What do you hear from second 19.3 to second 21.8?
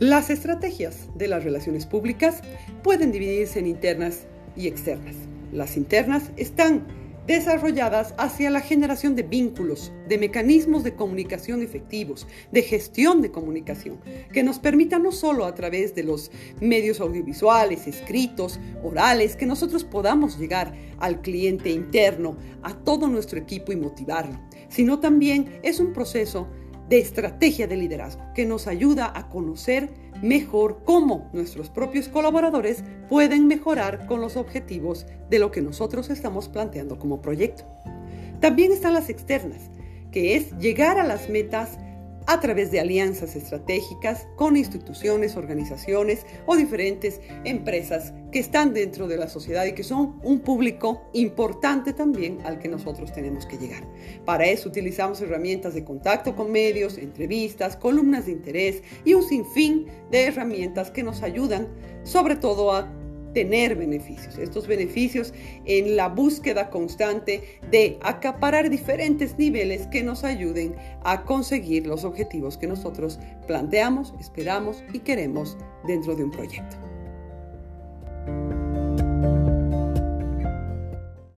que nosotros podamos llegar al cliente